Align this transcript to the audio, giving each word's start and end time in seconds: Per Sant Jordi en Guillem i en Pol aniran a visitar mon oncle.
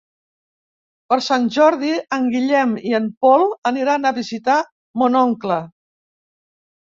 Per 1.11 1.17
Sant 1.25 1.43
Jordi 1.57 1.91
en 2.17 2.25
Guillem 2.35 2.73
i 2.93 2.95
en 3.01 3.05
Pol 3.27 3.45
aniran 3.73 4.09
a 4.09 4.13
visitar 4.17 4.57
mon 5.03 5.21
oncle. 5.21 5.61